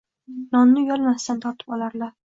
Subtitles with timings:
[0.55, 2.13] Nonni uyalmasdan tortib olarlar